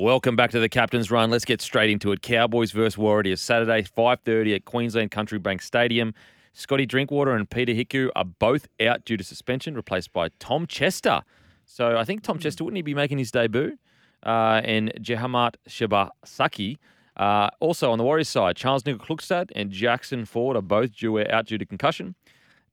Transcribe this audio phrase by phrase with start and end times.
[0.00, 1.28] Welcome back to the captain's run.
[1.28, 2.22] Let's get straight into it.
[2.22, 6.14] Cowboys versus Warriors Saturday, five thirty at Queensland Country Bank Stadium.
[6.54, 11.20] Scotty Drinkwater and Peter Hiku are both out due to suspension, replaced by Tom Chester.
[11.66, 13.76] So I think Tom Chester wouldn't he be making his debut?
[14.24, 16.78] Uh, and Jamal Shibasaki.
[17.18, 21.44] Uh, also on the Warriors side, Charnze Nicoll and Jackson Ford are both due out
[21.44, 22.14] due to concussion.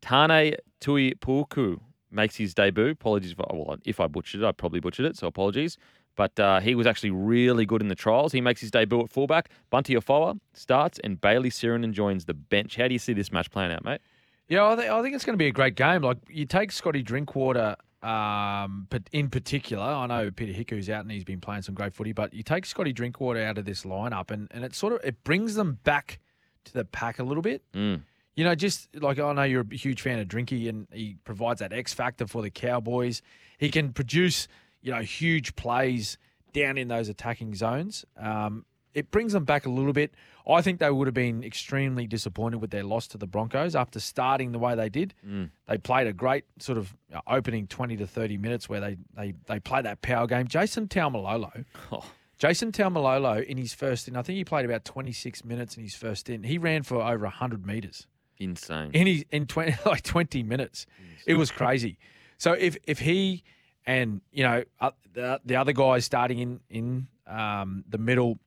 [0.00, 1.80] Tane Tui Puku
[2.12, 2.90] makes his debut.
[2.90, 5.78] Apologies if I, well, if I butchered it, I probably butchered it, so apologies.
[6.18, 8.32] But uh, he was actually really good in the trials.
[8.32, 9.48] He makes his debut at fullback.
[9.70, 12.76] Bunty Afoa starts, and Bailey Sironen joins the bench.
[12.76, 14.00] How do you see this match playing out, mate?
[14.48, 16.02] Yeah, I, th- I think it's going to be a great game.
[16.02, 21.10] Like you take Scotty Drinkwater um, but in particular, I know Peter Hiku's out and
[21.10, 24.30] he's been playing some great footy, but you take Scotty Drinkwater out of this lineup
[24.30, 26.20] and, and it sort of it brings them back
[26.64, 27.62] to the pack a little bit.
[27.72, 28.02] Mm.
[28.36, 31.58] You know, just like I know you're a huge fan of Drinky and he provides
[31.58, 33.20] that X factor for the Cowboys.
[33.58, 34.46] He can produce,
[34.82, 36.18] you know, huge plays
[36.52, 38.04] down in those attacking zones.
[38.16, 38.64] Um,
[38.94, 40.14] it brings them back a little bit.
[40.48, 44.00] I think they would have been extremely disappointed with their loss to the Broncos after
[44.00, 45.12] starting the way they did.
[45.26, 45.50] Mm.
[45.66, 49.34] They played a great sort of uh, opening 20 to 30 minutes where they they,
[49.46, 50.48] they play that power game.
[50.48, 51.64] Jason Taumalolo.
[51.92, 52.04] Oh.
[52.38, 55.96] Jason Taumalolo in his first in, I think he played about 26 minutes in his
[55.96, 56.44] first in.
[56.44, 58.06] He ran for over 100 meters
[58.38, 58.92] Insane.
[58.94, 60.86] in his, in 20 like 20 minutes.
[61.26, 61.98] It was crazy.
[62.36, 63.42] So if if he
[63.88, 68.38] and you know uh, the the other guys starting in in um, the middle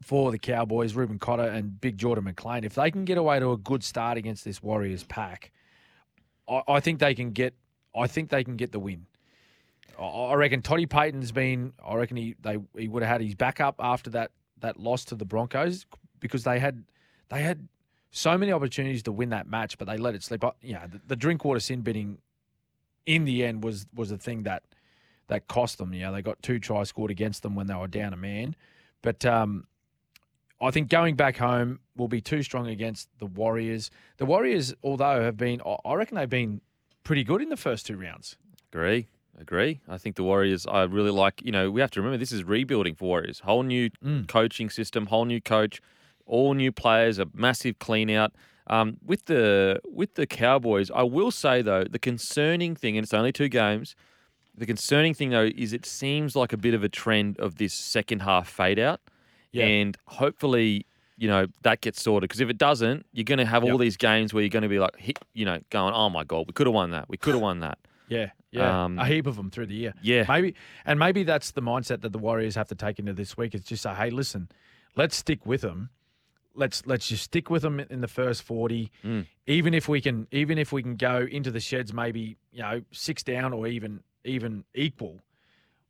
[0.00, 3.50] for the Cowboys, Reuben Cotter and Big Jordan McLean, if they can get away to
[3.50, 5.50] a good start against this Warriors pack,
[6.48, 7.52] I, I think they can get.
[7.94, 9.06] I think they can get the win.
[9.98, 11.72] I, I reckon Toddy Payten's been.
[11.84, 14.30] I reckon he they he would have had his backup after that
[14.60, 15.84] that loss to the Broncos
[16.20, 16.84] because they had
[17.28, 17.66] they had
[18.12, 20.44] so many opportunities to win that match, but they let it slip.
[20.62, 22.18] Yeah, the, the Drinkwater sin binning
[23.08, 24.62] in the end was was the thing that
[25.28, 25.92] that cost them.
[25.92, 28.54] You know, they got two tries scored against them when they were down a man,
[29.02, 29.66] but um,
[30.60, 33.90] I think going back home will be too strong against the Warriors.
[34.18, 36.60] The Warriors, although have been, I- reckon they've been
[37.04, 38.36] pretty good in the first two rounds.
[38.72, 39.06] Agree.
[39.40, 39.80] Agree.
[39.88, 42.42] I think the Warriors, I really like, you know, we have to remember this is
[42.42, 43.40] rebuilding for Warriors.
[43.40, 44.26] Whole new Mm.
[44.26, 45.80] coaching system, whole new coach,
[46.26, 48.32] all new players, a massive clean out.
[48.68, 53.14] Um, with the with the Cowboys, I will say though, the concerning thing, and it's
[53.14, 53.94] only two games,
[54.54, 57.72] the concerning thing though is it seems like a bit of a trend of this
[57.72, 59.00] second half fade out.
[59.52, 59.64] Yeah.
[59.64, 60.84] And hopefully,
[61.16, 62.28] you know, that gets sorted.
[62.28, 64.68] Because if it doesn't, you're going to have all these games where you're going to
[64.68, 67.08] be like, hit, you know, going, oh my God, we could have won that.
[67.08, 67.78] We could have won that.
[68.10, 69.92] Yeah, yeah, Um, a heap of them through the year.
[70.00, 70.24] Yeah.
[70.26, 70.54] maybe,
[70.86, 73.54] and maybe that's the mindset that the Warriors have to take into this week.
[73.54, 74.48] It's just say, hey, listen,
[74.96, 75.90] let's stick with them.
[76.58, 78.90] Let's let's just stick with them in the first forty.
[79.04, 79.26] Mm.
[79.46, 82.82] Even if we can, even if we can go into the sheds, maybe you know
[82.90, 85.20] six down or even even equal,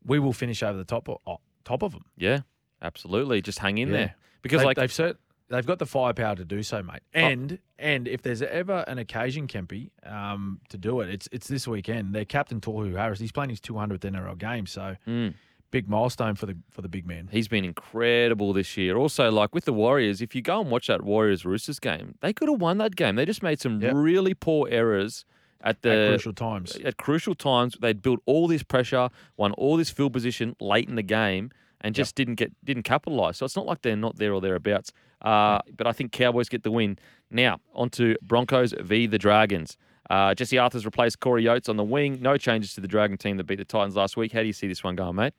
[0.05, 2.05] we will finish over the top of, oh, top of them.
[2.17, 2.41] Yeah,
[2.83, 3.41] absolutely.
[3.43, 3.95] Just hang in Yeah.
[3.97, 4.15] there.
[4.43, 5.17] Because, They- like, they've cert,
[5.49, 7.01] they've got the firepower to do so, mate.
[7.13, 11.67] And and if there's ever an occasion, Kempy, um, to do it, it's it's this
[11.67, 12.15] weekend.
[12.15, 15.35] Their captain Tohu Harris, he's playing his 200th NRL game, so mm,
[15.71, 17.29] big milestone for the for the big man.
[17.31, 18.97] he's been incredible this year.
[18.97, 22.33] Also, like with the Warriors, if you go and watch that Warriors Roosters game, they
[22.33, 23.17] could have won that game.
[23.17, 23.93] They just made some Yep.
[23.95, 25.25] really poor errors
[25.61, 26.77] at the At crucial times.
[26.77, 27.77] at crucial times.
[27.81, 31.95] They'd built all this pressure, won all this field position late in the game, and
[31.95, 33.37] just didn't get didn't capitalize.
[33.39, 34.93] So it's not like they're not there or thereabouts.
[35.21, 36.97] Uh, but I think Cowboys get the win.
[37.31, 39.77] Now on to Broncos v the Dragons.
[40.09, 42.19] Uh, Jesse Arthars replaced Corey Oates on the wing.
[42.23, 44.33] No changes to the Dragon team that beat the Titans last week.
[44.33, 45.35] How do you see this one going, mate?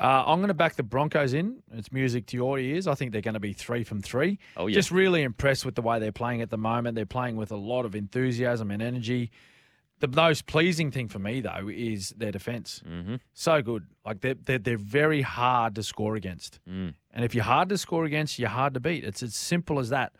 [0.00, 1.62] Uh, I'm going to back the Broncos in.
[1.72, 2.86] It's music to your ears.
[2.86, 4.38] I think they're going to be three from three.
[4.56, 6.94] Oh yeah, Just really impressed with the way they're playing at the moment.
[6.94, 9.30] They're playing with a lot of enthusiasm and energy.
[10.00, 12.82] The most pleasing thing for me though is their defense.
[12.84, 13.86] hmm So good.
[14.04, 16.58] Like they're, they're they're very hard to score against.
[16.68, 16.94] Mm.
[17.12, 19.04] And if you're hard to score against, you're hard to beat.
[19.04, 20.12] It's as simple as that.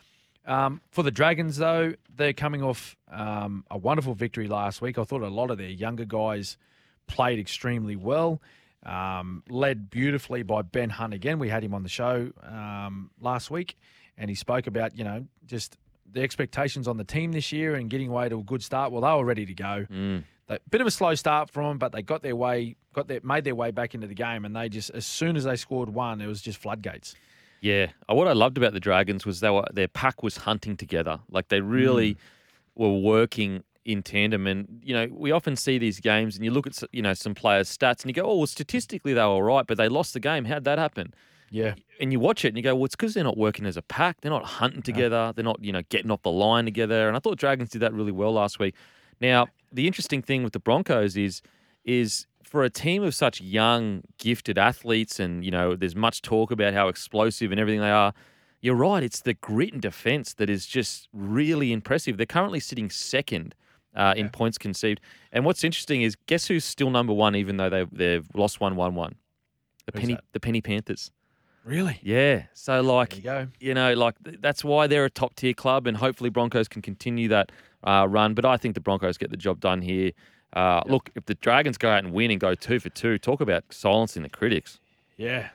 [0.45, 4.99] Um, for the Dragons, though, they're coming off um, a wonderful victory last week.
[4.99, 6.59] I thought a lot of their younger guys
[7.07, 8.41] played extremely well,
[8.85, 11.39] um, led beautifully by Ben Hunt again.
[11.39, 13.77] We had him on the show um, last week,
[14.17, 15.77] and he spoke about, you know, just
[16.11, 18.93] the expectations on the team this year and getting away to a good start.
[18.93, 19.87] Well, they were ready to go.
[19.91, 20.25] Mm.
[20.49, 23.21] They, bit of a slow start for them, but they got their way, got their
[23.23, 25.89] made their way back into the game, and they just as soon as they scored
[25.89, 27.15] one, it was just floodgates.
[27.61, 30.77] Yeah, Uh, what I loved about the Dragons was they were their pack was hunting
[30.77, 31.21] together.
[31.31, 32.17] Like they really
[32.75, 34.47] were working in tandem.
[34.47, 37.35] And you know, we often see these games, and you look at you know some
[37.35, 40.15] players' stats, and you go, "Oh, well, statistically they were all right, but they lost
[40.15, 40.45] the game.
[40.45, 41.15] How'd that happen?"
[41.51, 43.77] Yeah, And you watch it, and you go, "Well, it's because they're not working as
[43.77, 44.23] a pack.
[44.23, 45.33] They're not hunting together.
[45.35, 47.93] They're not you know getting off the line together." And I thought Dragons did that
[47.93, 48.75] really well last week.
[49.21, 51.43] Now, the interesting thing with the Broncos is
[51.85, 56.51] is for a team of such young, gifted athletes, and you know, there's much talk
[56.51, 58.13] about how explosive and everything they are.
[58.61, 59.03] You're right.
[59.03, 62.17] It's the grit and defence that is just really impressive.
[62.17, 63.55] They're currently sitting second
[63.95, 65.01] uh, in points conceived.
[65.33, 68.77] And what's interesting is, guess who's still number one, even though they've they've lost one
[68.77, 69.15] one one.
[69.87, 70.25] The Who's penny that?
[70.33, 71.11] the penny Panthers.
[71.65, 71.99] Really?
[72.03, 72.45] Yeah.
[72.55, 75.97] So like you you know, like th- that's why they're a top tier club, and
[75.97, 77.53] hopefully Broncos can continue that
[77.85, 78.35] uh, run.
[78.35, 80.13] But I think the Broncos get the job done here.
[80.55, 83.41] Uh, Look, if the Dragons go out and win and go two for two, talk
[83.41, 84.81] about silencing the critics.
[85.17, 85.51] Yeah.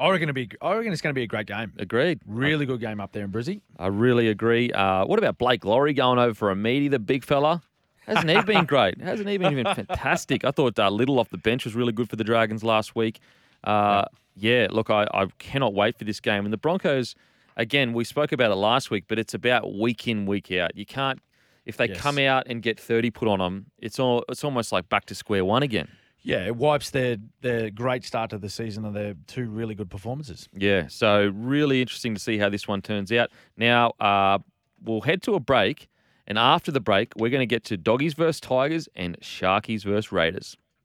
[0.00, 1.72] I reckon, be, I reckon it's going to be a great game.
[1.76, 2.20] Agreed.
[2.26, 3.60] Really good game up there in Brizzy.
[3.78, 4.70] I really agree.
[4.70, 7.62] Uh, what about Blake Lawrie going over for a meaty, the big fella?
[8.06, 9.00] Hasn't he been great?
[9.00, 10.44] Hasn't he been even fantastic?
[10.44, 13.18] I thought uh, Little off the bench was really good for the Dragons last week.
[13.64, 14.04] Uh,
[14.36, 16.44] yeah, look, I, I cannot wait for this game.
[16.44, 17.14] And the Broncos,
[17.56, 20.76] again, we spoke about it last week, but it's about week in, week out.
[20.76, 21.20] You can't,
[21.66, 22.00] if they Yes.
[22.00, 25.14] come out and get 30 put on them, it's, all, it's almost like back to
[25.14, 25.88] square one again.
[26.22, 29.90] Yeah, it wipes their, their great start to the season and their two really good
[29.90, 30.48] performances.
[30.52, 33.30] Yeah, so really interesting to see how this one turns out.
[33.56, 34.38] Now, uh,
[34.82, 35.88] we'll head to a break,
[36.26, 40.12] and after the break, we're going to get to Doggies versus Tigers and Sharkies versus
[40.12, 40.56] Raiders.